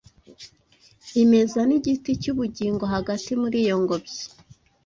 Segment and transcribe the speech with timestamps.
[1.23, 4.19] imeza n’igiti cy’ubugingo hagati muri iyo ngobyi